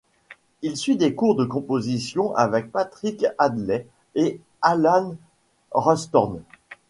Il 0.63 0.77
suit 0.77 0.97
des 0.97 1.13
cours 1.13 1.35
de 1.35 1.45
composition 1.45 2.33
avec 2.35 2.71
Patrick 2.71 3.27
Hadley 3.37 3.85
et 4.15 4.41
Alan 4.63 5.15
Rawsthorne. 5.73 6.41